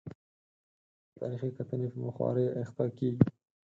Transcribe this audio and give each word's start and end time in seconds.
د 1.11 1.13
تاریخي 1.19 1.49
کتنې 1.57 1.87
په 1.93 1.99
خوارۍ 2.15 2.45
اخته 2.63 2.83
کېږي. 2.97 3.21